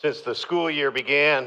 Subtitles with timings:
[0.00, 1.46] Since the school year began,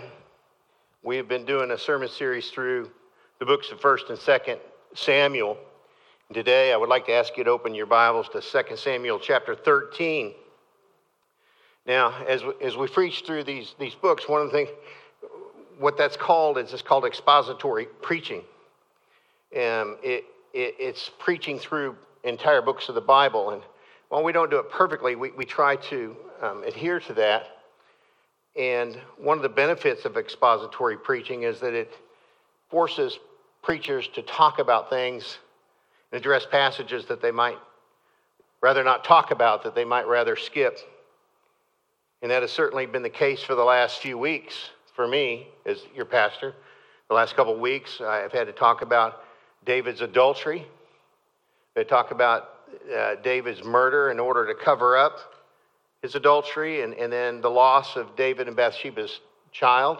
[1.02, 2.92] we have been doing a sermon series through
[3.40, 4.60] the books of 1st and 2nd
[4.94, 5.58] Samuel.
[6.30, 9.18] And today, I would like to ask you to open your Bibles to 2 Samuel
[9.18, 10.36] chapter 13.
[11.88, 14.70] Now, as, as we preach through these, these books, one of the things,
[15.80, 18.44] what that's called is it's called expository preaching.
[19.56, 23.50] Um, it, it, it's preaching through entire books of the Bible.
[23.50, 23.64] And
[24.10, 27.48] while we don't do it perfectly, we, we try to um, adhere to that.
[28.56, 31.94] And one of the benefits of expository preaching is that it
[32.70, 33.18] forces
[33.62, 35.40] preachers to talk about things
[36.12, 37.58] and address passages that they might
[38.62, 40.78] rather not talk about, that they might rather skip.
[42.22, 45.84] And that has certainly been the case for the last few weeks for me as
[45.96, 46.54] your pastor.
[47.10, 49.24] The last couple of weeks, I've had to talk about
[49.66, 50.66] David's adultery.
[51.74, 52.50] They talk about
[52.96, 55.33] uh, David's murder in order to cover up
[56.04, 59.22] his adultery and, and then the loss of David and Bathsheba's
[59.52, 60.00] child.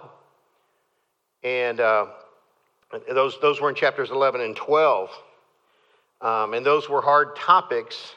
[1.44, 2.08] And uh,
[3.10, 5.10] those, those were in chapters 11 and 12.
[6.22, 8.16] Um, and those were hard topics.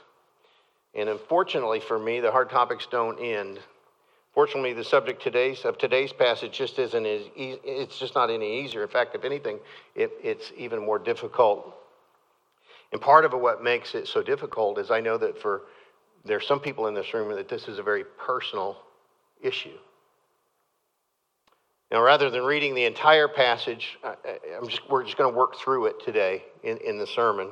[0.95, 3.61] And unfortunately for me, the hard topics don't end.
[4.34, 8.65] Fortunately, the subject today's, of today's passage just isn't as easy, it's just not any
[8.65, 8.83] easier.
[8.83, 9.61] In fact, if anything,
[9.95, 11.73] it, it's even more difficult.
[12.93, 15.62] And part of what makes it so difficult is I know that for
[16.27, 18.77] there are some people in this room that this is a very personal
[19.41, 19.77] issue.
[21.91, 25.86] Now, rather than reading the entire passage, I'm just, we're just going to work through
[25.86, 27.50] it today in, in the sermon.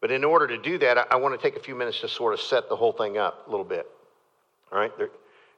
[0.00, 2.08] But in order to do that, I, I want to take a few minutes to
[2.08, 3.86] sort of set the whole thing up a little bit.
[4.72, 4.96] All right?
[4.98, 5.10] There,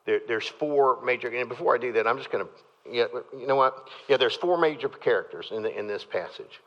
[0.05, 2.51] there, there's four major, and before I do that, I'm just going to,
[2.91, 3.07] yeah,
[3.39, 3.89] you know what?
[4.09, 6.61] Yeah, there's four major characters in, the, in this passage.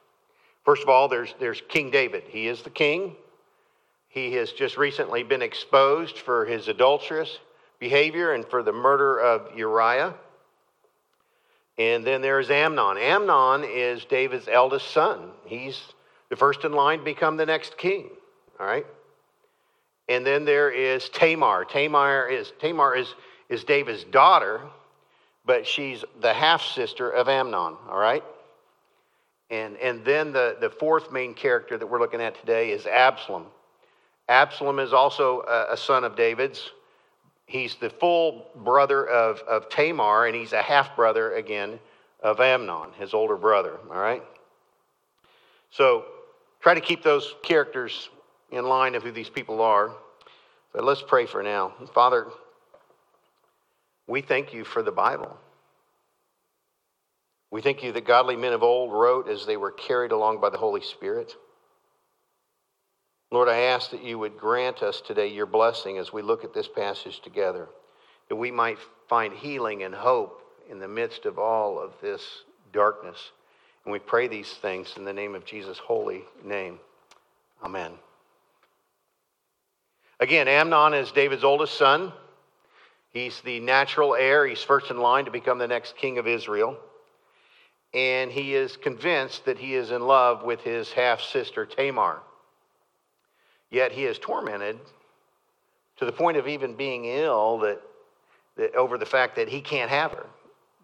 [0.64, 2.24] First of all, there's, there's King David.
[2.28, 3.16] He is the king.
[4.16, 7.38] He has just recently been exposed for his adulterous
[7.80, 10.16] behavior and for the murder of Uriah.
[11.78, 12.98] And then there's Amnon.
[12.98, 15.32] Amnon is David's eldest son.
[15.44, 15.78] He's
[16.30, 18.10] the first in line to become the next king.
[18.58, 18.86] All right?
[20.08, 21.66] And then there is Tamar.
[21.66, 23.14] Tamar is Tamar is,
[23.50, 24.62] is David's daughter,
[25.46, 27.76] but she's the half sister of Amnon.
[27.90, 28.24] All right?
[29.50, 33.48] And, and then the, the fourth main character that we're looking at today is Absalom.
[34.28, 36.72] Absalom is also a, a son of David's.
[37.46, 41.80] He's the full brother of, of Tamar, and he's a half brother again
[42.22, 43.78] of Amnon, his older brother.
[43.90, 44.24] All right?
[45.70, 46.06] So
[46.60, 48.10] try to keep those characters
[48.52, 49.92] in line of who these people are.
[50.74, 51.74] But let's pray for now.
[51.94, 52.28] Father,
[54.08, 55.38] we thank you for the Bible.
[57.52, 60.50] We thank you that godly men of old wrote as they were carried along by
[60.50, 61.34] the Holy Spirit.
[63.36, 66.54] Lord, I ask that you would grant us today your blessing as we look at
[66.54, 67.68] this passage together,
[68.30, 68.78] that we might
[69.10, 70.42] find healing and hope
[70.72, 72.22] in the midst of all of this
[72.72, 73.34] darkness.
[73.84, 76.80] And we pray these things in the name of Jesus' holy name.
[77.62, 77.92] Amen.
[80.22, 82.14] Again, Amnon is David's oldest son.
[83.12, 84.48] He's the natural heir.
[84.48, 86.78] He's first in line to become the next king of Israel.
[87.94, 92.22] And he is convinced that he is in love with his half sister Tamar.
[93.76, 94.80] Yet he is tormented
[95.98, 97.82] to the point of even being ill that,
[98.56, 100.28] that over the fact that he can't have her,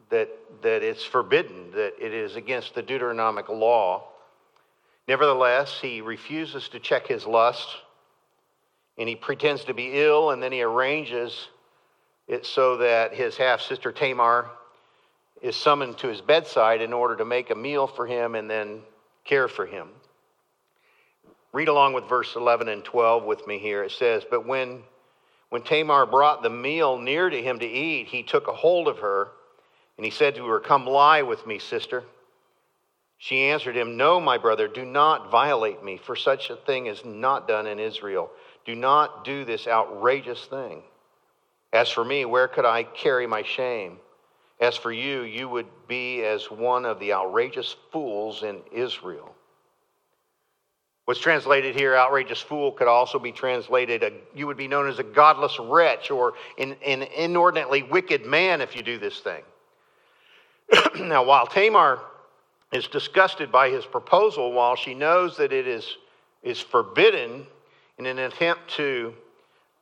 [0.10, 0.28] that,
[0.62, 4.10] that it's forbidden, that it is against the Deuteronomic law.
[5.08, 7.70] Nevertheless, he refuses to check his lust
[8.98, 11.48] and he pretends to be ill and then he arranges
[12.28, 14.50] it so that his half sister Tamar
[15.42, 18.82] is summoned to his bedside in order to make a meal for him and then
[19.24, 19.88] care for him.
[21.54, 23.84] Read along with verse 11 and 12 with me here.
[23.84, 24.84] It says, But when,
[25.50, 29.00] when Tamar brought the meal near to him to eat, he took a hold of
[29.00, 29.30] her,
[29.98, 32.04] and he said to her, Come lie with me, sister.
[33.18, 37.04] She answered him, No, my brother, do not violate me, for such a thing is
[37.04, 38.32] not done in Israel.
[38.66, 40.84] Do not do this outrageous thing.
[41.74, 43.98] As for me, where could I carry my shame?
[44.60, 49.36] As for you, you would be as one of the outrageous fools in Israel.
[51.12, 54.98] What's translated here, outrageous fool, could also be translated, a, you would be known as
[54.98, 59.42] a godless wretch or an, an inordinately wicked man if you do this thing.
[61.10, 62.00] now, while Tamar
[62.72, 65.98] is disgusted by his proposal, while she knows that it is,
[66.44, 67.46] is forbidden
[67.98, 69.14] in an attempt to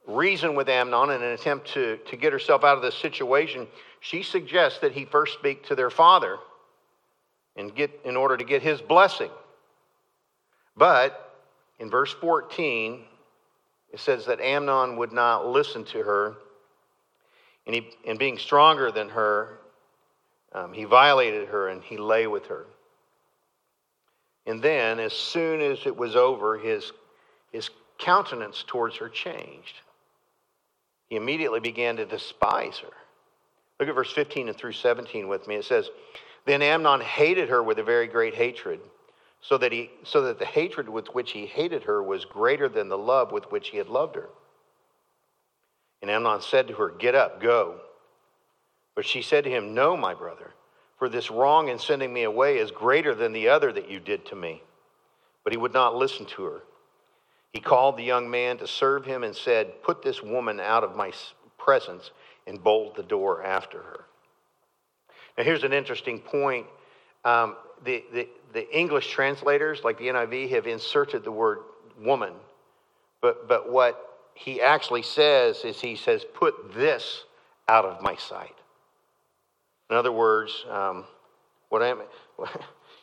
[0.08, 3.68] reason with Amnon, in an attempt to, to get herself out of this situation,
[4.00, 6.40] she suggests that he first speak to their father
[7.56, 9.30] and get, in order to get his blessing.
[10.80, 11.36] But
[11.78, 13.04] in verse 14,
[13.92, 16.38] it says that Amnon would not listen to her.
[17.68, 19.60] And, he, and being stronger than her,
[20.54, 22.66] um, he violated her and he lay with her.
[24.46, 26.94] And then, as soon as it was over, his,
[27.52, 29.81] his countenance towards her changed.
[31.10, 32.94] He immediately began to despise her.
[33.80, 35.56] Look at verse 15 and through 17 with me.
[35.56, 35.90] It says,
[36.46, 38.80] Then Amnon hated her with a very great hatred,
[39.41, 42.89] so that, he, so that the hatred with which he hated her was greater than
[42.89, 44.30] the love with which he had loved her.
[46.01, 47.80] And Amnon said to her, Get up, go.
[48.95, 50.51] But she said to him, No, my brother,
[50.97, 54.25] for this wrong in sending me away is greater than the other that you did
[54.27, 54.62] to me.
[55.44, 56.62] But he would not listen to her.
[57.53, 60.95] He called the young man to serve him and said, Put this woman out of
[60.95, 61.12] my
[61.57, 62.12] presence
[62.45, 64.06] and bolt the door after her.
[65.38, 66.68] Now, here's an interesting point.
[67.25, 71.60] Um, the, the, the English translators, like the NIV, have inserted the word
[72.00, 72.33] woman.
[73.21, 77.24] But, but what he actually says is he says, Put this
[77.68, 78.56] out of my sight.
[79.89, 81.06] In other words, um,
[81.69, 82.01] what I am,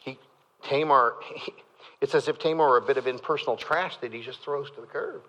[0.04, 0.18] he,
[0.62, 1.52] Tamar, he,
[2.00, 4.80] it's as if Tamar were a bit of impersonal trash that he just throws to
[4.80, 5.22] the curb.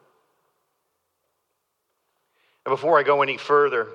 [2.66, 3.88] And before I go any further,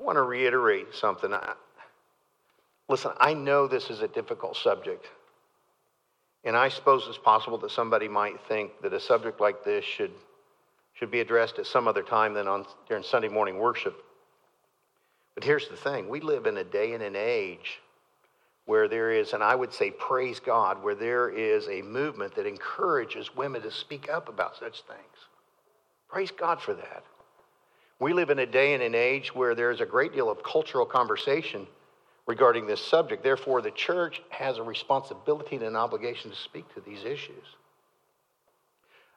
[0.00, 1.32] I want to reiterate something.
[1.32, 1.54] I,
[2.92, 5.06] listen, I know this is a difficult subject.
[6.44, 10.12] And I suppose it's possible that somebody might think that a subject like this should
[10.94, 14.04] should be addressed at some other time than on during Sunday morning worship.
[15.34, 17.80] But here's the thing we live in a day and an age
[18.66, 22.46] where there is, and I would say, praise God, where there is a movement that
[22.46, 25.16] encourages women to speak up about such things.
[26.08, 27.04] Praise God for that.
[27.98, 30.42] We live in a day and an age where there is a great deal of
[30.42, 31.66] cultural conversation
[32.26, 33.22] regarding this subject.
[33.22, 37.44] Therefore, the church has a responsibility and an obligation to speak to these issues.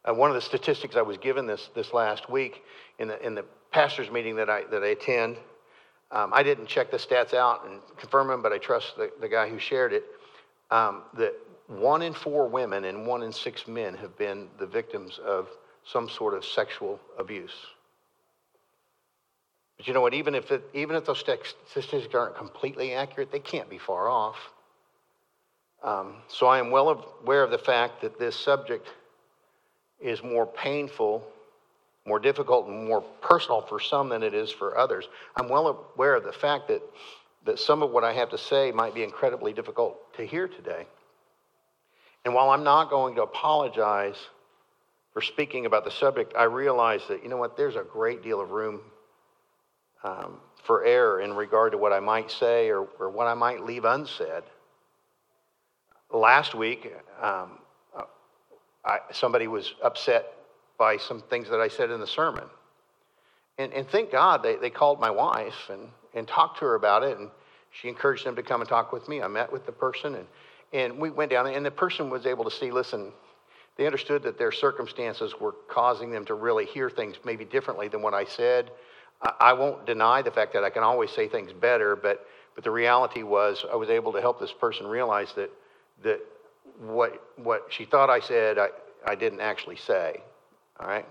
[0.04, 2.64] Uh, one of the statistics I was given this, this last week
[3.00, 5.38] in the, in the pastor's meeting that I, that I attend,
[6.12, 9.28] um, I didn't check the stats out and confirm them, but I trust the, the
[9.28, 10.04] guy who shared it,
[10.70, 11.34] um, that
[11.68, 15.50] one in four women and one in six men have been the victims of
[15.84, 17.56] some sort of sexual abuse.
[19.78, 20.14] But you know what?
[20.14, 24.38] Even if, it, even if those statistics aren't completely accurate, they can't be far off.
[25.84, 28.88] Um, so I am well aware of the fact that this subject
[30.00, 31.24] is more painful,
[32.06, 35.08] more difficult, and more personal for some than it is for others.
[35.36, 36.82] I'm well aware of the fact that,
[37.46, 40.88] that some of what I have to say might be incredibly difficult to hear today.
[42.24, 44.18] And while I'm not going to apologize
[45.14, 48.42] for speaking about the subject, I realize that, you know what, there's a great deal
[48.42, 48.82] of room
[50.06, 53.66] um, for error in regard to what I might say or, or what I might
[53.66, 54.44] leave unsaid.
[56.14, 57.60] Last week, um,
[58.86, 60.32] I, somebody was upset
[60.78, 62.44] by some things that I said in the sermon.
[63.58, 67.04] And, and thank God they, they called my wife and, and talked to her about
[67.04, 67.18] it.
[67.18, 67.30] And
[67.72, 69.22] she encouraged them to come and talk with me.
[69.22, 70.28] I met with the person and,
[70.74, 73.12] and we went down, and the person was able to see listen,
[73.78, 78.02] they understood that their circumstances were causing them to really hear things maybe differently than
[78.02, 78.72] what I said.
[79.40, 82.26] I, won't deny the fact that I can always say things better, but,
[82.56, 85.52] but the reality was I was able to help this person realize that,
[86.04, 86.20] that
[86.80, 88.70] what, what she thought I said, I,
[89.06, 90.22] I didn't actually say.
[90.80, 91.06] All right?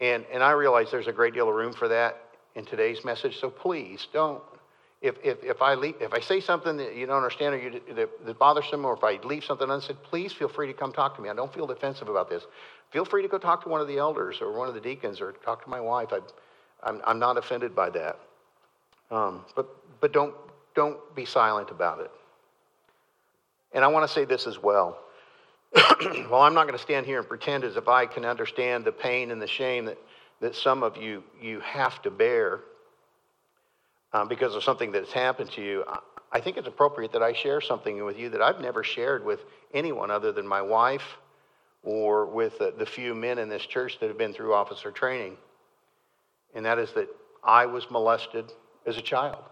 [0.00, 2.20] And, and I realize there's a great deal of room for that
[2.54, 4.42] in today's message, so please don't.
[5.02, 7.80] If, if, if, I, leave, if I say something that you don't understand or you,
[7.94, 11.14] that, that bothersome, or if I leave something unsaid, please feel free to come talk
[11.16, 11.28] to me.
[11.28, 12.44] I don't feel defensive about this.
[12.90, 15.20] Feel free to go talk to one of the elders or one of the deacons
[15.20, 16.08] or talk to my wife.
[16.10, 16.20] I,
[16.84, 18.18] I'm, I'm not offended by that.
[19.10, 19.66] Um, but
[20.04, 20.34] but don't,
[20.74, 22.10] don't be silent about it.
[23.72, 24.98] And I want to say this as well.
[25.74, 28.92] well, I'm not going to stand here and pretend as if I can understand the
[28.92, 29.96] pain and the shame that,
[30.40, 32.60] that some of you, you have to bear
[34.12, 35.84] um, because of something that's happened to you.
[36.30, 39.40] I think it's appropriate that I share something with you that I've never shared with
[39.72, 41.16] anyone other than my wife
[41.82, 45.38] or with the, the few men in this church that have been through officer training.
[46.54, 47.08] And that is that
[47.42, 48.52] I was molested
[48.86, 49.42] as a child.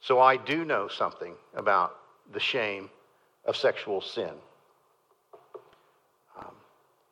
[0.00, 1.96] So I do know something about
[2.32, 2.88] the shame
[3.44, 4.30] of sexual sin.
[6.38, 6.54] Um,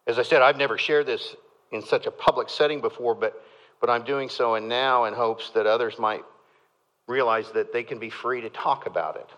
[0.06, 1.36] as I said, I've never shared this
[1.70, 3.44] in such a public setting before, but,
[3.80, 6.24] but I'm doing so and now in hopes that others might
[7.06, 9.28] realize that they can be free to talk about it.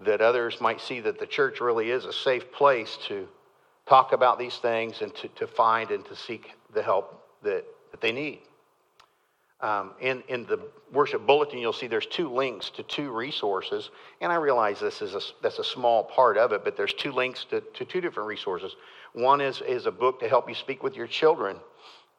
[0.00, 3.28] That others might see that the church really is a safe place to
[3.86, 8.00] talk about these things and to, to find and to seek the help that, that
[8.00, 8.40] they need.
[9.60, 10.60] Um, in, in the
[10.92, 13.90] worship bulletin, you'll see there's two links to two resources.
[14.20, 17.12] And I realize this is a, that's a small part of it, but there's two
[17.12, 18.76] links to, to two different resources.
[19.14, 21.56] One is, is a book to help you speak with your children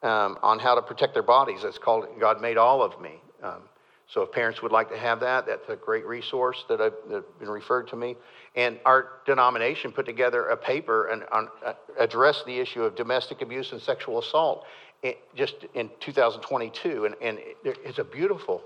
[0.01, 1.63] um, on how to protect their bodies.
[1.63, 3.21] It's called God Made All of Me.
[3.43, 3.63] Um,
[4.07, 7.39] so if parents would like to have that, that's a great resource that I've that
[7.39, 8.15] been referred to me.
[8.55, 13.41] And our denomination put together a paper and on, uh, addressed the issue of domestic
[13.41, 14.65] abuse and sexual assault
[15.35, 17.05] just in 2022.
[17.05, 18.63] And, and it, it's a beautiful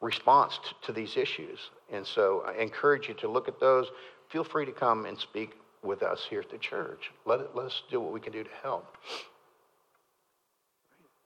[0.00, 1.58] response to, to these issues.
[1.92, 3.88] And so I encourage you to look at those.
[4.28, 7.10] Feel free to come and speak with us here at the church.
[7.24, 8.96] Let, it, let us do what we can do to help.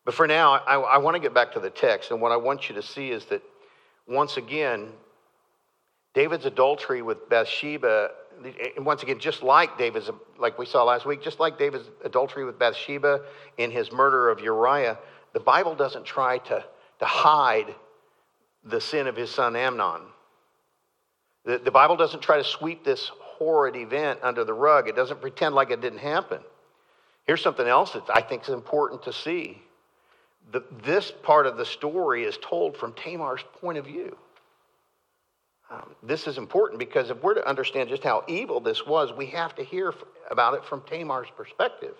[0.04, 2.11] But for now, I, I want to get back to the text.
[2.11, 3.42] And what I want you to see is that
[4.06, 4.88] once again,
[6.14, 8.11] David's adultery with Bathsheba,
[8.76, 12.44] and once again, just like David's, like we saw last week, just like David's adultery
[12.44, 13.21] with Bathsheba
[13.59, 14.99] in his murder of Uriah,
[15.32, 16.64] the Bible doesn't try to,
[16.99, 17.75] to hide
[18.64, 20.02] the sin of his son Amnon.
[21.44, 24.88] The, the Bible doesn't try to sweep this horrid event under the rug.
[24.88, 26.40] It doesn't pretend like it didn't happen.
[27.25, 29.62] Here's something else that I think is important to see
[30.52, 34.16] the, this part of the story is told from Tamar's point of view.
[35.71, 39.26] Um, this is important because if we're to understand just how evil this was, we
[39.26, 39.94] have to hear
[40.30, 41.94] about it from Tamar's perspective.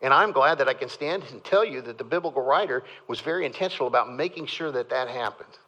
[0.00, 3.20] And I'm glad that I can stand and tell you that the biblical writer was
[3.20, 5.58] very intentional about making sure that that happened.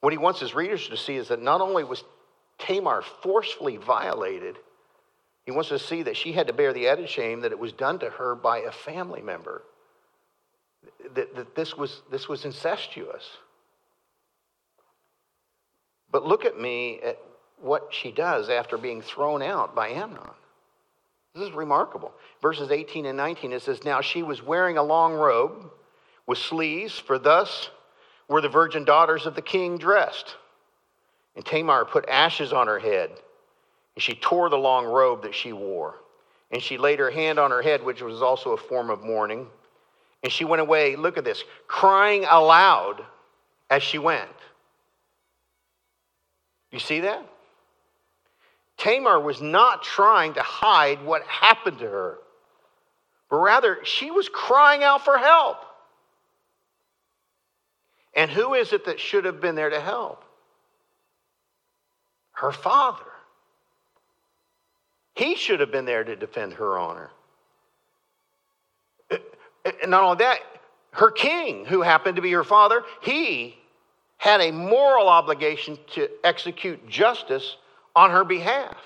[0.00, 2.04] What he wants his readers to see is that not only was
[2.58, 4.56] Tamar forcefully violated,
[5.46, 7.72] he wants to see that she had to bear the added shame that it was
[7.72, 9.62] done to her by a family member
[11.14, 13.24] that, that this, was, this was incestuous.
[16.10, 17.18] But look at me at
[17.60, 20.30] what she does after being thrown out by Amnon.
[21.34, 22.12] This is remarkable.
[22.40, 25.70] Verses 18 and 19, it says, Now she was wearing a long robe
[26.26, 27.70] with sleeves, for thus
[28.28, 30.36] were the virgin daughters of the king dressed.
[31.34, 33.10] And Tamar put ashes on her head,
[33.94, 35.96] and she tore the long robe that she wore.
[36.50, 39.48] And she laid her hand on her head, which was also a form of mourning.
[40.22, 43.04] And she went away, look at this, crying aloud
[43.70, 44.28] as she went.
[46.70, 47.24] You see that?
[48.76, 52.18] Tamar was not trying to hide what happened to her,
[53.30, 55.58] but rather she was crying out for help.
[58.14, 60.24] And who is it that should have been there to help?
[62.32, 63.04] Her father.
[65.14, 67.10] He should have been there to defend her honor.
[69.66, 70.38] And not only that,
[70.92, 73.56] her king, who happened to be her father, he
[74.18, 77.56] had a moral obligation to execute justice
[77.94, 78.76] on her behalf.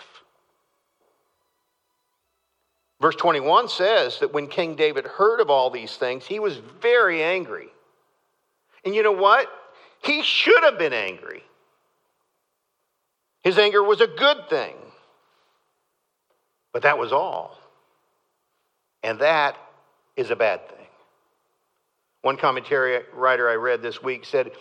[3.01, 7.23] Verse 21 says that when King David heard of all these things, he was very
[7.23, 7.69] angry.
[8.85, 9.49] And you know what?
[10.03, 11.43] He should have been angry.
[13.43, 14.77] His anger was a good thing.
[16.73, 17.59] But that was all.
[19.03, 19.57] And that
[20.21, 20.87] is a bad thing.
[22.23, 24.53] One commentary writer I read this week said,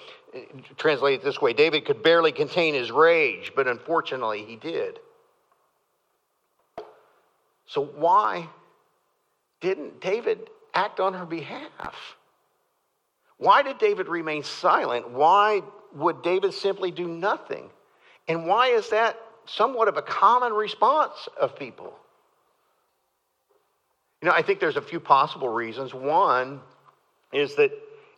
[0.78, 5.00] translate it this way David could barely contain his rage, but unfortunately he did.
[7.66, 8.48] So, why
[9.62, 12.16] didn't David act on her behalf?
[13.38, 15.12] Why did David remain silent?
[15.12, 15.62] Why
[15.94, 17.70] would David simply do nothing?
[18.28, 21.94] And why is that somewhat of a common response of people?
[24.22, 25.94] You know, I think there's a few possible reasons.
[25.94, 26.60] One
[27.32, 27.72] is that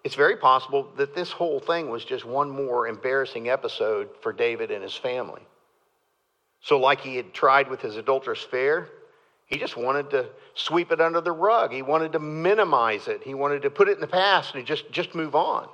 [0.03, 4.71] it's very possible that this whole thing was just one more embarrassing episode for David
[4.71, 5.41] and his family.
[6.61, 8.89] So, like he had tried with his adulterous affair,
[9.45, 11.71] he just wanted to sweep it under the rug.
[11.71, 13.21] He wanted to minimize it.
[13.23, 15.67] He wanted to put it in the past and just, just move on.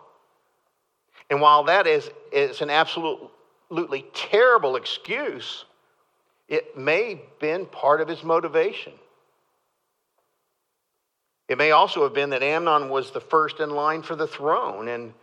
[1.30, 5.66] And while that is, is an absolutely terrible excuse,
[6.48, 8.94] it may have been part of his motivation.
[11.48, 14.90] It may also have been that Amnon was the first in line for the throne.
[14.90, 15.14] And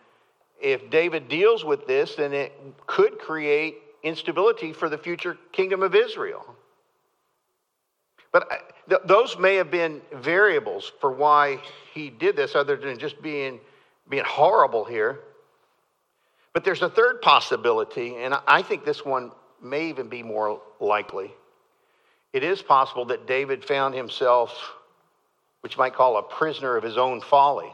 [0.61, 2.53] if David deals with this, then it
[2.87, 6.45] could create instability for the future kingdom of Israel.
[8.33, 8.49] But
[8.89, 11.59] th- those may have been variables for why
[11.93, 13.61] he did this, other than just being,
[14.09, 15.21] being horrible here.
[16.53, 21.33] But there's a third possibility, and I think this one may even be more likely.
[22.33, 24.75] It is possible that David found himself
[25.65, 27.73] which might call a prisoner of his own folly.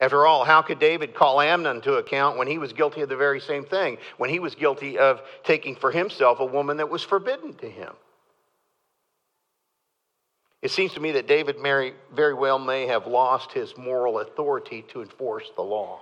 [0.00, 3.16] After all, how could David call Amnon to account when he was guilty of the
[3.16, 3.98] very same thing?
[4.16, 7.92] When he was guilty of taking for himself a woman that was forbidden to him?
[10.62, 15.02] It seems to me that David very well may have lost his moral authority to
[15.02, 16.00] enforce the law.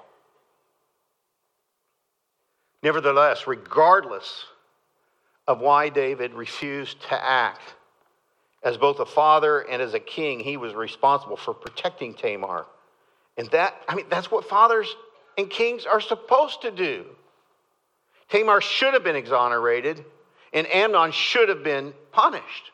[2.85, 4.45] Nevertheless, regardless
[5.49, 7.75] of why David refused to act
[8.67, 12.67] as both a father and as a king, he was responsible for protecting Tamar.
[13.39, 14.93] And that, I mean, that's what fathers
[15.39, 17.05] and kings are supposed to do.
[18.29, 20.05] Tamar should have been exonerated,
[20.53, 22.73] and Amnon should have been punished.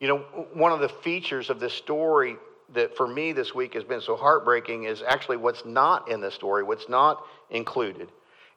[0.00, 0.18] You know,
[0.54, 2.38] one of the features of this story
[2.72, 6.30] that for me this week has been so heartbreaking is actually what's not in the
[6.30, 8.08] story, what's not included.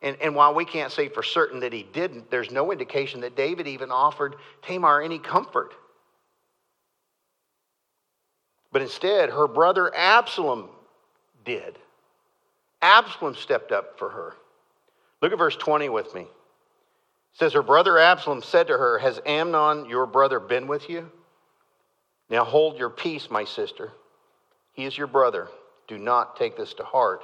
[0.01, 3.35] And, and while we can't say for certain that he didn't, there's no indication that
[3.35, 5.73] David even offered Tamar any comfort.
[8.71, 10.69] But instead, her brother Absalom
[11.45, 11.77] did.
[12.81, 14.33] Absalom stepped up for her.
[15.21, 16.21] Look at verse 20 with me.
[16.21, 16.27] It
[17.33, 21.11] says, Her brother Absalom said to her, Has Amnon, your brother, been with you?
[22.29, 23.91] Now hold your peace, my sister.
[24.73, 25.49] He is your brother.
[25.87, 27.23] Do not take this to heart.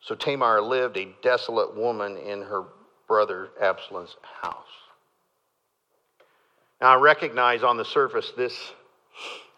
[0.00, 2.64] So Tamar lived a desolate woman in her
[3.06, 4.64] brother Absalom's house.
[6.80, 8.72] Now I recognize on the surface this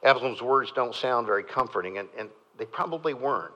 [0.02, 3.52] Absalom's words don't sound very comforting, and, and they probably weren't.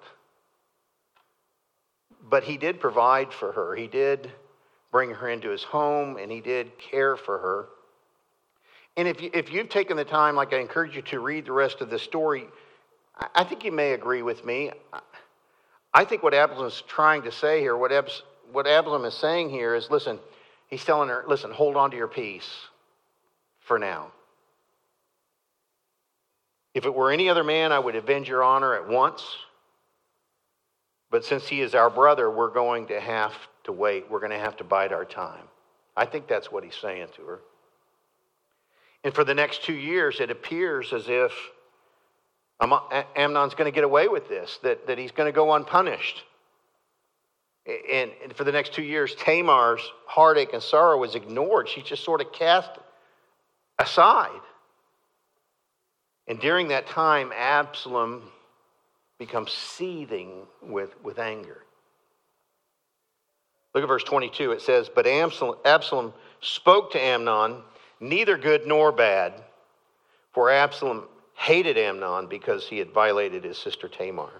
[2.29, 3.75] But he did provide for her.
[3.75, 4.31] He did
[4.93, 7.69] bring her into his home, and he did care for her.
[8.97, 11.53] And if, you, if you've taken the time, like I encourage you to read the
[11.53, 12.47] rest of the story,
[13.17, 14.71] I, I think you may agree with me.
[15.95, 19.51] I think what Absalom is trying to say here, what, Abs, what Absalom is saying
[19.51, 20.19] here is listen,
[20.67, 22.51] he's telling her, listen, hold on to your peace
[23.61, 24.09] for now.
[26.75, 29.25] If it were any other man, I would avenge your honor at once.
[31.11, 33.33] But since he is our brother, we're going to have
[33.63, 34.11] to wait.
[34.11, 35.45] We're going to have to bide our time.
[35.97, 37.41] I think that's what he's saying to her.
[39.05, 41.31] And for the next two years, it appears as if
[42.61, 46.23] Amnon's going to get away with this, that, that he's going to go unpunished.
[47.67, 51.69] And, and, for the next two years, Tamar's heartache and sorrow was ignored.
[51.69, 52.71] She just sort of cast
[53.79, 54.41] aside.
[56.29, 58.31] And during that time, Absalom
[59.19, 61.63] becomes seething with, with anger.
[63.75, 64.53] Look at verse 22.
[64.53, 67.63] It says, But Absalom, Absalom spoke to Amnon,
[67.99, 69.33] neither good nor bad,
[70.33, 74.31] for Absalom hated Amnon because he had violated his sister Tamar.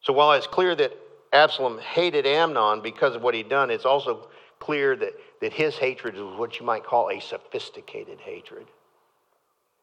[0.00, 0.92] So while it's clear that
[1.32, 4.28] Absalom hated Amnon because of what he'd done, it's also
[4.60, 8.66] clear that, that his hatred was what you might call a sophisticated hatred.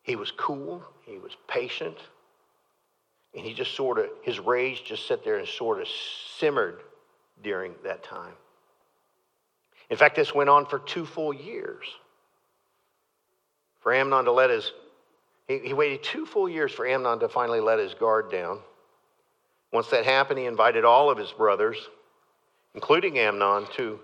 [0.03, 1.97] He was cool, he was patient,
[3.35, 5.87] and he just sort of, his rage just sat there and sort of
[6.37, 6.81] simmered
[7.43, 8.33] during that time.
[9.89, 11.85] In fact, this went on for two full years.
[13.81, 14.71] For Amnon to let his,
[15.51, 18.59] he, he waited two full years for Amnon to finally let his guard down.
[19.71, 21.77] Once that happened, he invited all of his brothers,
[22.73, 23.99] including Amnon, to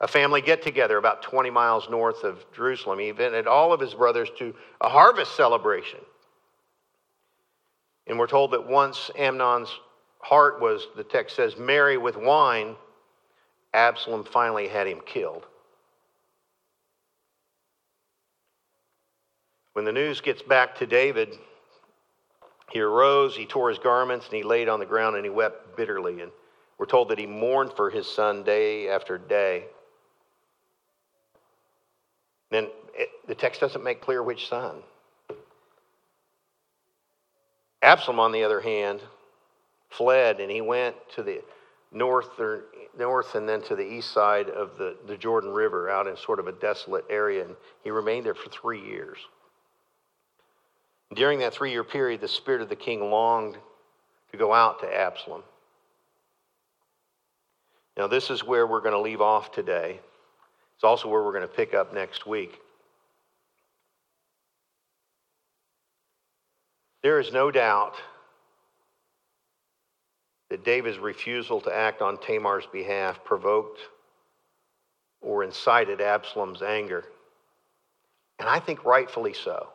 [0.00, 2.98] a family get together about 20 miles north of Jerusalem.
[2.98, 6.00] He invited all of his brothers to a harvest celebration.
[8.06, 9.70] And we're told that once Amnon's
[10.20, 12.76] heart was, the text says, merry with wine,
[13.72, 15.46] Absalom finally had him killed.
[19.76, 21.36] When the news gets back to David,
[22.70, 25.76] he arose, he tore his garments, and he laid on the ground and he wept
[25.76, 26.22] bitterly.
[26.22, 26.32] And
[26.78, 29.66] we're told that he mourned for his son day after day.
[32.50, 32.68] Then
[33.28, 34.76] the text doesn't make clear which son.
[37.82, 39.02] Absalom, on the other hand,
[39.90, 41.42] fled and he went to the
[41.92, 42.64] north or
[42.98, 46.40] north and then to the east side of the, the Jordan River out in sort
[46.40, 49.18] of a desolate area, and he remained there for three years.
[51.14, 53.56] During that three year period, the spirit of the king longed
[54.32, 55.42] to go out to Absalom.
[57.96, 60.00] Now, this is where we're going to leave off today.
[60.74, 62.60] It's also where we're going to pick up next week.
[67.02, 67.94] There is no doubt
[70.50, 73.80] that David's refusal to act on Tamar's behalf provoked
[75.22, 77.04] or incited Absalom's anger.
[78.38, 79.68] And I think rightfully so.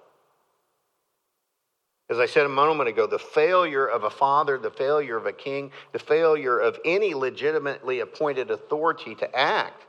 [2.11, 5.31] As I said a moment ago, the failure of a father, the failure of a
[5.31, 9.85] king, the failure of any legitimately appointed authority to act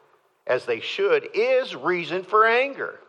[0.47, 3.01] as they should is reason for anger.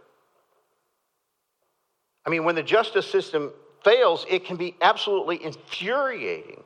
[2.26, 3.52] I mean, when the justice system
[3.84, 6.63] fails, it can be absolutely infuriating.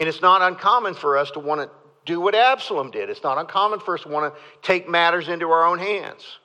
[0.00, 1.70] And it's not uncommon for us to want to
[2.04, 3.08] do what Absalom did.
[3.08, 6.38] It's not uncommon for us to want to take matters into our own hands.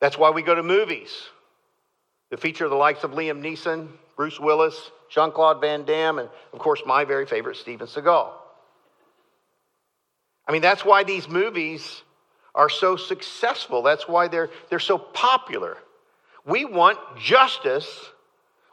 [0.00, 1.28] That's why we go to movies
[2.30, 6.58] that feature the likes of Liam Neeson, Bruce Willis, Jean Claude Van Damme, and of
[6.58, 8.30] course, my very favorite, Steven Seagal.
[10.46, 12.02] I mean, that's why these movies
[12.54, 13.82] are so successful.
[13.82, 15.76] That's why they're, they're so popular.
[16.44, 17.88] We want justice.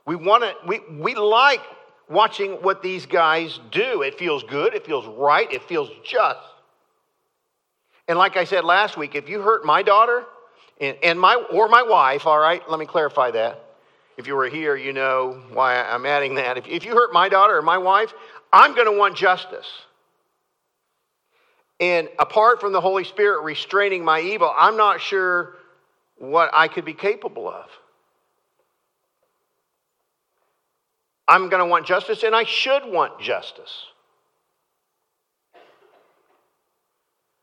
[0.05, 1.61] We want to, we, we like
[2.09, 4.01] watching what these guys do.
[4.01, 6.39] It feels good, it feels right, it feels just.
[8.07, 10.23] And like I said last week, if you hurt my daughter
[10.79, 13.63] and, and my or my wife, all right, let me clarify that.
[14.17, 16.57] If you were here, you know why I'm adding that.
[16.57, 18.13] If, if you hurt my daughter or my wife,
[18.51, 19.67] I'm going to want justice.
[21.79, 25.55] And apart from the Holy Spirit restraining my evil, I'm not sure
[26.17, 27.69] what I could be capable of.
[31.27, 33.85] I'm going to want justice, and I should want justice.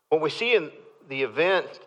[0.09, 0.71] What we see in
[1.07, 1.79] the events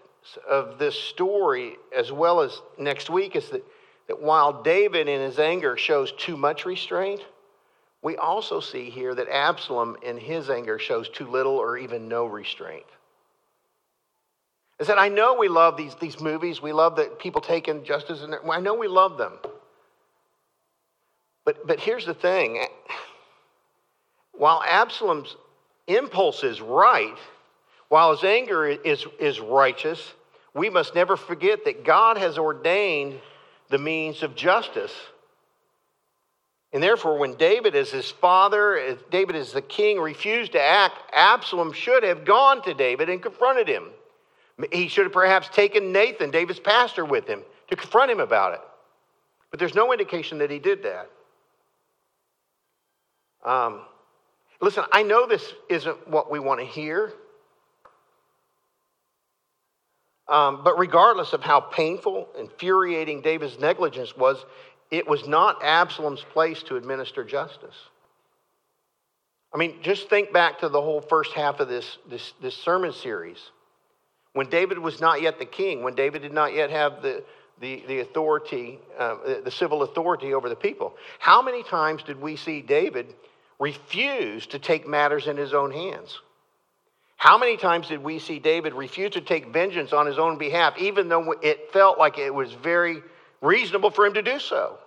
[0.48, 3.64] of this story, as well as next week, is that,
[4.08, 7.20] that while David in his anger shows too much restraint,
[8.02, 12.26] we also see here that Absalom in his anger shows too little or even no
[12.26, 12.86] restraint.
[14.80, 16.62] I said, I know we love these, these movies.
[16.62, 18.50] We love that people taking justice there.
[18.50, 19.32] I know we love them.
[21.44, 22.64] But, but here's the thing
[24.32, 25.36] while Absalom's
[25.88, 27.16] impulse is right,
[27.88, 30.12] while his anger is, is righteous,
[30.58, 33.20] we must never forget that God has ordained
[33.70, 34.92] the means of justice.
[36.72, 41.72] And therefore, when David, as his father, David as the king, refused to act, Absalom
[41.72, 43.88] should have gone to David and confronted him.
[44.72, 48.60] He should have perhaps taken Nathan, David's pastor, with him to confront him about it.
[49.50, 51.10] But there's no indication that he did that.
[53.44, 53.82] Um,
[54.60, 57.12] listen, I know this isn't what we want to hear.
[60.28, 64.44] Um, but regardless of how painful, infuriating David's negligence was,
[64.90, 67.76] it was not Absalom's place to administer justice.
[69.52, 72.92] I mean, just think back to the whole first half of this, this, this sermon
[72.92, 73.38] series.
[74.34, 77.24] When David was not yet the king, when David did not yet have the,
[77.60, 82.36] the, the authority, uh, the civil authority over the people, how many times did we
[82.36, 83.14] see David
[83.58, 86.20] refuse to take matters in his own hands?
[87.18, 90.78] How many times did we see David refuse to take vengeance on his own behalf,
[90.78, 93.02] even though it felt like it was very
[93.40, 94.78] reasonable for him to do so?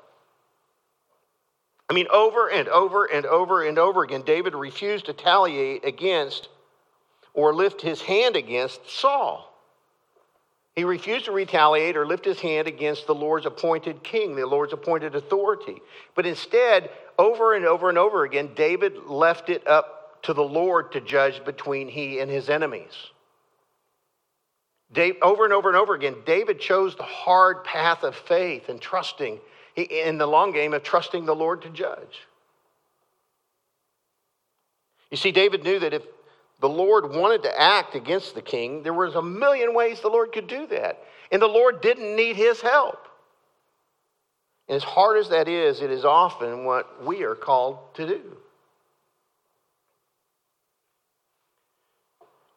[1.89, 6.47] I mean, over and over and over and over again, David refused to retaliate against
[7.33, 9.53] or lift his hand against Saul.
[10.73, 14.71] He refused to retaliate or lift his hand against the Lord's appointed king, the Lord's
[14.71, 15.81] appointed authority.
[16.15, 20.91] But instead, over and over and over again, David left it up to the Lord
[20.93, 23.11] to judge between he and his enemies.
[24.93, 28.81] Dave, over and over and over again, David chose the hard path of faith and
[28.81, 29.39] trusting
[29.75, 32.27] in the long game of trusting the Lord to judge.
[35.09, 36.03] You see, David knew that if
[36.59, 40.31] the Lord wanted to act against the king, there was a million ways the Lord
[40.31, 41.03] could do that.
[41.31, 43.07] And the Lord didn't need his help.
[44.67, 48.37] And as hard as that is, it is often what we are called to do.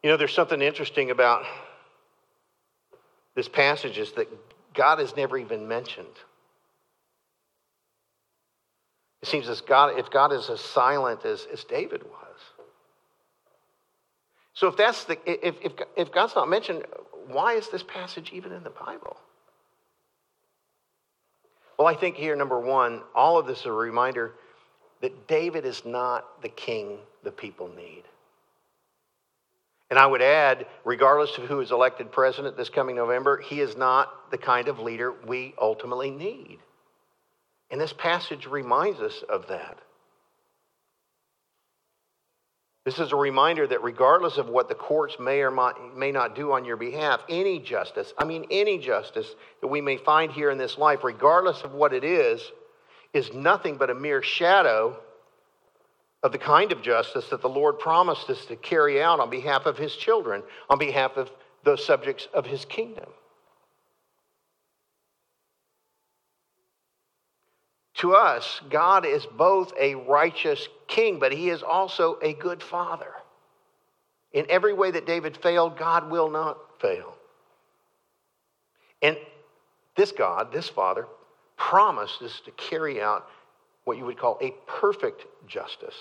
[0.05, 1.45] You know, there's something interesting about
[3.33, 4.27] this passage is that
[4.75, 6.05] God is never even mentioned.
[9.23, 12.39] It seems as God, if God is as silent as, as David was.
[14.53, 16.83] So if that's the if, if, if God's not mentioned,
[17.25, 19.17] why is this passage even in the Bible?
[21.79, 24.33] Well, I think here, number one, all of this is a reminder
[25.01, 28.03] that David is not the king the people need.
[29.89, 33.77] And I would add, regardless of who is elected president this coming November, he is
[33.77, 36.59] not the kind of leader we ultimately need.
[37.69, 39.79] And this passage reminds us of that.
[42.85, 45.49] This is a reminder that regardless of what the courts may or
[45.95, 49.97] may not do on your behalf, any justice, I mean, any justice that we may
[49.97, 52.51] find here in this life, regardless of what it is,
[53.11, 54.99] is nothing but a mere shadow
[56.23, 59.65] of the kind of justice that the Lord promised us to carry out on behalf
[59.65, 61.29] of his children, on behalf of
[61.63, 63.09] the subjects of his kingdom.
[67.95, 73.13] To us, God is both a righteous king, but he is also a good father.
[74.33, 77.15] In every way that David failed, God will not fail.
[79.01, 79.17] And
[79.95, 81.07] this God, this Father,
[81.55, 83.29] promised us to carry out
[83.85, 85.95] what you would call a perfect justice.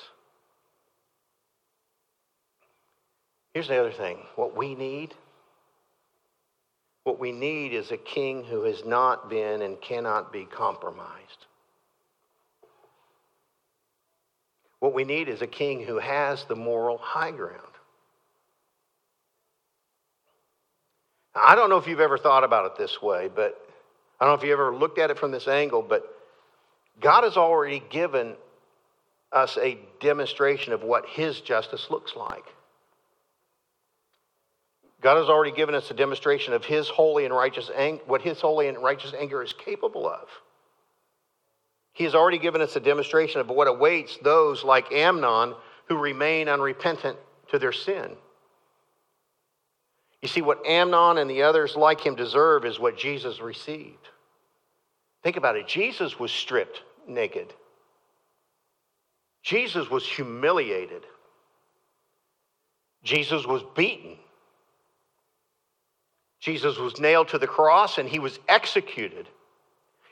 [3.52, 5.14] Here's the other thing what we need
[7.04, 11.46] what we need is a king who has not been and cannot be compromised.
[14.80, 17.60] What we need is a king who has the moral high ground.
[21.34, 23.60] I don't know if you've ever thought about it this way, but
[24.18, 26.13] I don't know if you ever looked at it from this angle, but
[27.00, 28.34] God has already given
[29.32, 32.44] us a demonstration of what His justice looks like.
[35.00, 37.70] God has already given us a demonstration of His holy and righteous
[38.06, 40.28] what His holy and righteous anger is capable of.
[41.92, 45.54] He has already given us a demonstration of what awaits those like Amnon
[45.88, 47.16] who remain unrepentant
[47.50, 48.16] to their sin.
[50.22, 54.08] You see, what Amnon and the others like him deserve is what Jesus received.
[55.24, 57.52] Think about it Jesus was stripped naked,
[59.42, 61.02] Jesus was humiliated,
[63.02, 64.18] Jesus was beaten.
[66.40, 69.26] Jesus was nailed to the cross and he was executed.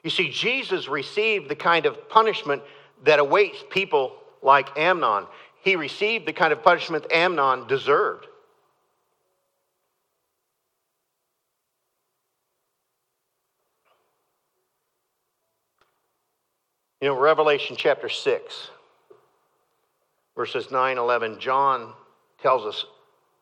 [0.02, 2.62] You see, Jesus received the kind of punishment
[3.04, 5.26] that awaits people like Amnon.
[5.62, 8.28] He received the kind of punishment Amnon deserved.
[17.02, 18.70] You know, Revelation chapter 6,
[20.36, 21.94] verses 9, 11, John
[22.40, 22.86] tells us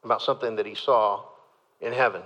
[0.03, 1.27] about something that he saw
[1.83, 2.23] in heaven.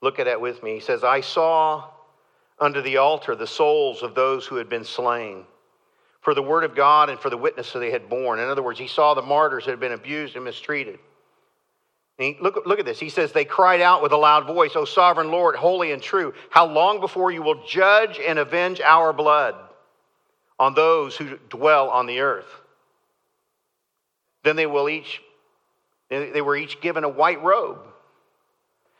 [0.00, 0.74] Look at that with me.
[0.74, 1.84] He says, I saw
[2.58, 5.44] under the altar the souls of those who had been slain
[6.20, 8.40] for the word of God and for the witness that they had borne.
[8.40, 10.98] In other words, he saw the martyrs that had been abused and mistreated.
[12.20, 13.00] He, look, look at this.
[13.00, 16.34] He says, They cried out with a loud voice, O sovereign Lord, holy and true,
[16.50, 19.54] how long before you will judge and avenge our blood
[20.58, 22.60] on those who dwell on the earth?
[24.44, 25.22] Then they will each,
[26.10, 27.86] they were each given a white robe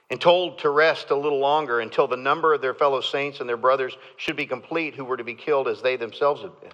[0.09, 3.49] and told to rest a little longer until the number of their fellow saints and
[3.49, 6.73] their brothers should be complete who were to be killed as they themselves had been.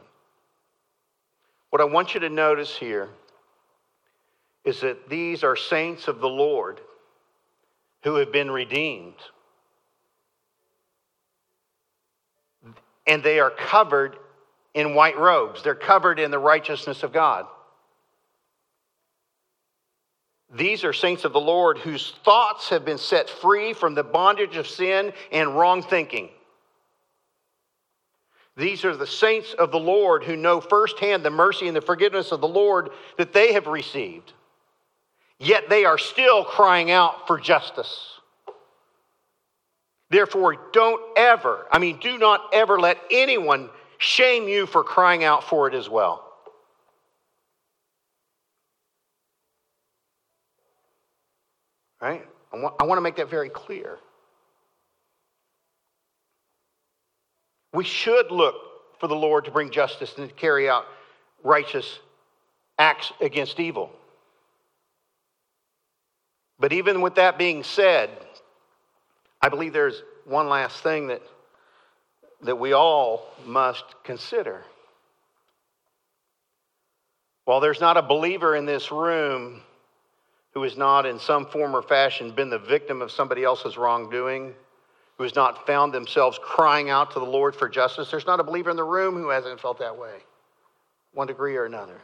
[1.71, 3.09] What I want you to notice here
[4.67, 6.81] is that these are saints of the Lord
[8.03, 9.15] who have been redeemed.
[13.07, 14.17] And they are covered
[14.75, 17.47] in white robes, they're covered in the righteousness of God.
[20.55, 24.57] These are saints of the Lord whose thoughts have been set free from the bondage
[24.57, 26.29] of sin and wrong thinking.
[28.57, 32.33] These are the saints of the Lord who know firsthand the mercy and the forgiveness
[32.33, 34.33] of the Lord that they have received.
[35.39, 38.17] Yet they are still crying out for justice.
[40.09, 45.45] Therefore, don't ever, I mean, do not ever let anyone shame you for crying out
[45.45, 46.23] for it as well.
[52.01, 52.25] Right?
[52.53, 53.99] I want, I want to make that very clear.
[57.73, 58.55] We should look
[59.01, 60.87] for the Lord to bring justice and to carry out
[61.43, 61.99] righteous
[62.79, 63.91] acts against evil.
[66.59, 68.11] But even with that being said,
[69.43, 71.23] I believe there's one last thing that,
[72.43, 74.65] that we all must consider.
[77.45, 79.61] While there's not a believer in this room
[80.53, 84.55] who has not, in some form or fashion, been the victim of somebody else's wrongdoing,
[85.19, 88.11] who has not found themselves crying out to the Lord for justice.
[88.11, 90.15] There's not a believer in the room who hasn't felt that way,
[91.13, 92.01] one degree or another.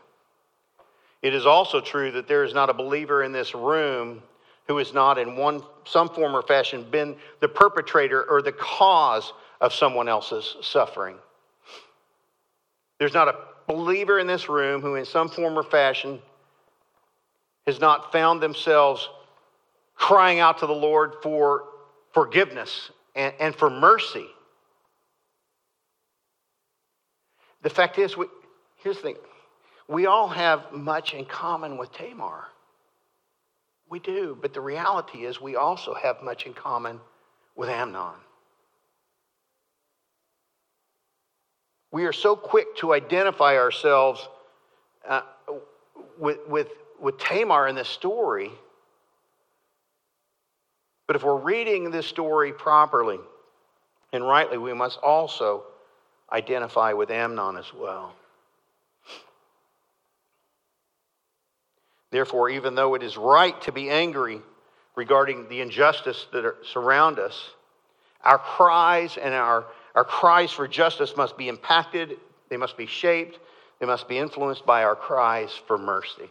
[1.22, 4.22] It is also true that there is not a believer in this room
[4.68, 9.32] who has not, in one, some form or fashion, been the perpetrator or the cause
[9.60, 11.16] of someone else's suffering.
[12.98, 16.20] There's not a believer in this room who, in some form or fashion,
[17.66, 19.08] has not found themselves
[19.94, 21.64] crying out to the Lord for
[22.12, 24.26] forgiveness and, and for mercy.
[27.62, 28.26] The fact is, we,
[28.76, 29.16] here's the thing
[29.88, 32.46] we all have much in common with Tamar.
[33.92, 36.98] We do, but the reality is, we also have much in common
[37.54, 38.14] with Amnon.
[41.90, 44.26] We are so quick to identify ourselves
[45.06, 45.20] uh,
[46.18, 46.68] with, with
[47.00, 48.50] with Tamar in this story.
[51.06, 53.20] But if we're reading this story properly
[54.14, 55.64] and rightly, we must also
[56.32, 58.14] identify with Amnon as well.
[62.12, 64.42] Therefore, even though it is right to be angry
[64.94, 67.50] regarding the injustice that surround us,
[68.22, 72.18] our cries and our, our cries for justice must be impacted,
[72.50, 73.38] they must be shaped,
[73.80, 76.28] they must be influenced by our cries for mercy.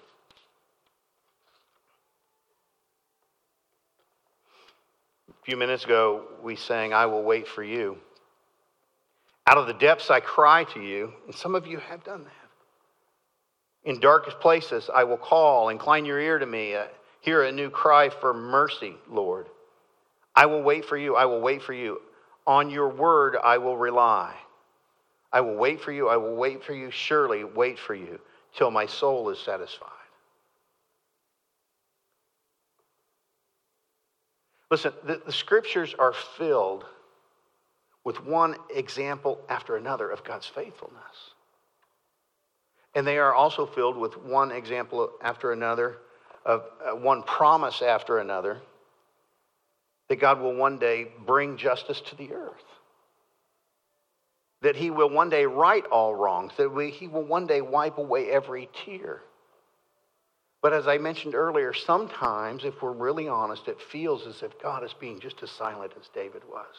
[5.29, 7.97] A few minutes ago, we sang, I will wait for you.
[9.47, 12.40] Out of the depths I cry to you, and some of you have done that.
[13.83, 16.85] In darkest places I will call, incline your ear to me, uh,
[17.21, 19.47] hear a new cry for mercy, Lord.
[20.35, 21.15] I will wait for you.
[21.15, 22.01] I will wait for you.
[22.45, 24.35] On your word I will rely.
[25.31, 26.09] I will wait for you.
[26.09, 26.91] I will wait for you.
[26.91, 28.19] Surely wait for you
[28.55, 29.89] till my soul is satisfied.
[34.69, 36.85] Listen, the, the scriptures are filled
[38.03, 41.33] with one example after another of God's faithfulness.
[42.93, 45.97] And they are also filled with one example after another,
[46.45, 48.59] of uh, one promise after another,
[50.09, 52.65] that God will one day bring justice to the earth.
[54.61, 57.97] That he will one day right all wrongs, that we, he will one day wipe
[57.97, 59.21] away every tear.
[60.61, 64.83] But as I mentioned earlier, sometimes, if we're really honest, it feels as if God
[64.83, 66.75] is being just as silent as David was.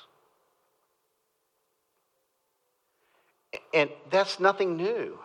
[3.74, 5.18] And that's nothing new.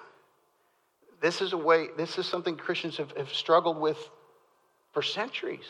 [1.21, 3.97] This is a way, this is something Christians have, have struggled with
[4.93, 5.65] for centuries.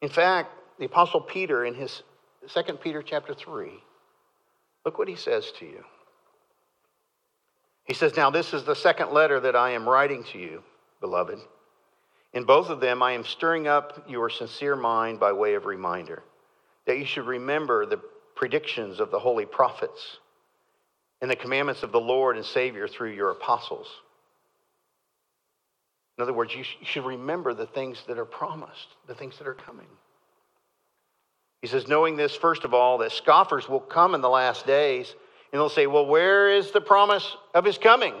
[0.00, 2.02] In fact, the Apostle Peter in his
[2.48, 3.72] 2 Peter chapter 3,
[4.84, 5.84] look what he says to you.
[7.84, 10.62] He says, Now this is the second letter that I am writing to you,
[11.00, 11.38] beloved.
[12.34, 16.22] In both of them, I am stirring up your sincere mind by way of reminder
[16.86, 18.00] that you should remember the
[18.34, 20.18] predictions of the holy prophets
[21.20, 23.88] and the commandments of the Lord and Savior through your apostles.
[26.16, 29.54] In other words, you should remember the things that are promised, the things that are
[29.54, 29.86] coming.
[31.62, 35.14] He says, knowing this, first of all, that scoffers will come in the last days,
[35.52, 38.14] and they'll say, Well, where is the promise of his coming?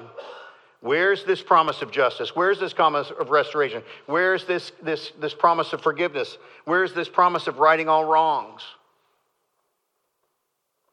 [0.80, 2.36] Where's this promise of justice?
[2.36, 3.82] Where's this promise of restoration?
[4.06, 6.38] Where's this, this, this promise of forgiveness?
[6.64, 8.62] Where's this promise of righting all wrongs?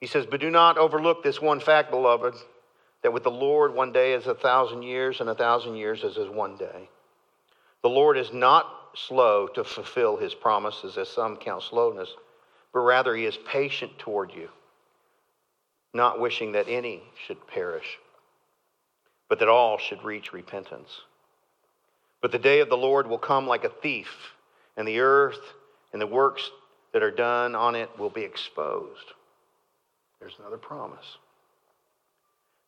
[0.05, 2.35] He says, But do not overlook this one fact, beloved,
[3.01, 6.19] that with the Lord one day is a thousand years, and a thousand years is
[6.19, 6.89] as one day.
[7.81, 12.13] The Lord is not slow to fulfill his promises, as some count slowness,
[12.71, 14.49] but rather he is patient toward you,
[15.91, 17.97] not wishing that any should perish,
[19.27, 21.01] but that all should reach repentance.
[22.21, 24.33] But the day of the Lord will come like a thief,
[24.77, 25.41] and the earth
[25.93, 26.51] and the works
[26.93, 29.13] that are done on it will be exposed.
[30.25, 31.19] There's another promise.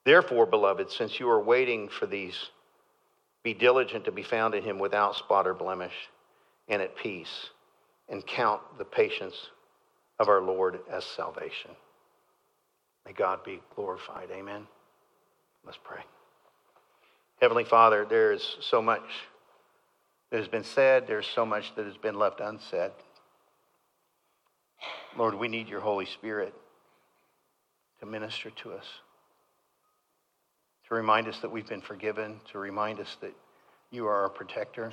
[0.06, 2.52] Therefore, beloved, since you are waiting for these,
[3.42, 5.96] be diligent to be found in him without spot or blemish
[6.68, 7.50] and at peace,
[8.10, 9.34] and count the patience
[10.20, 11.72] of our Lord as salvation.
[13.08, 14.30] May God be glorified.
[14.32, 14.68] Amen.
[15.66, 16.04] Let's pray.
[17.42, 19.02] Heavenly Father, there is so much
[20.30, 22.92] that has been said, there's so much that has been left unsaid.
[25.18, 26.54] Lord, we need your Holy Spirit
[28.00, 28.86] to minister to us,
[30.88, 33.34] to remind us that we've been forgiven, to remind us that
[33.92, 34.92] you are our protector.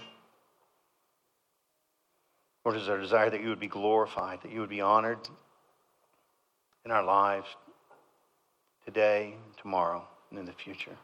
[2.64, 5.18] Lord, is our desire that you would be glorified, that you would be honored
[6.84, 7.46] in our lives
[8.84, 10.96] today, tomorrow, and in the future.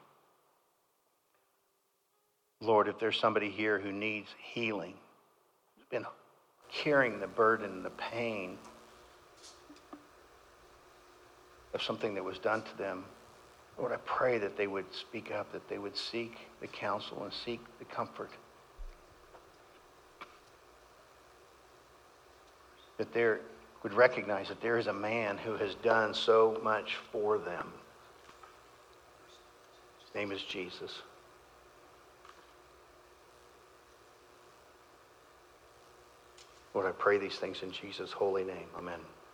[2.63, 4.95] Lord, if there's somebody here who needs healing,
[5.77, 6.05] who's been
[6.71, 8.59] carrying the burden the pain
[11.73, 13.05] of something that was done to them,
[13.79, 17.33] Lord, I pray that they would speak up, that they would seek the counsel and
[17.33, 18.31] seek the comfort.
[22.99, 23.37] That they
[23.83, 27.73] would recognize that there is a man who has done so much for them.
[30.05, 31.01] His name is Jesus.
[36.75, 38.67] Lord, I pray these things in Jesus' holy name.
[38.77, 39.01] Amen.